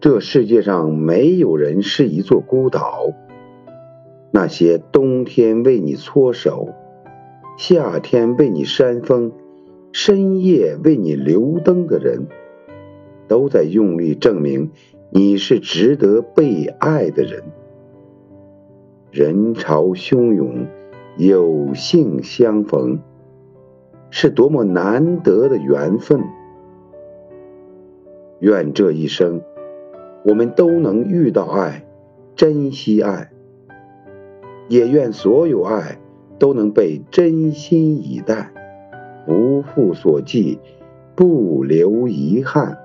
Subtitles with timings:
[0.00, 3.08] 这世界上没有人是一座孤岛。
[4.30, 6.68] 那些冬天为你搓手，
[7.56, 9.32] 夏天为你扇风，
[9.90, 12.28] 深夜为你留灯的人，
[13.26, 14.70] 都在用力证明
[15.10, 17.42] 你是值得被爱的人。
[19.10, 20.66] 人潮汹涌，
[21.16, 23.00] 有幸相逢，
[24.10, 26.22] 是多么难得的缘分。
[28.38, 29.42] 愿这一生。
[30.28, 31.86] 我们都能遇到爱，
[32.36, 33.30] 珍惜爱，
[34.68, 35.98] 也愿所有爱
[36.38, 38.52] 都能被真心以待，
[39.24, 40.58] 不负所寄，
[41.16, 42.76] 不留遗憾。